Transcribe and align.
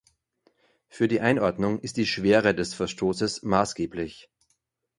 Für 0.87 1.07
die 1.07 1.21
Einordnung 1.21 1.79
ist 1.79 1.95
die 1.97 2.07
Schwere 2.07 2.55
des 2.55 2.73
Verstoßes 2.73 3.43
maßgeblich. 3.43 4.31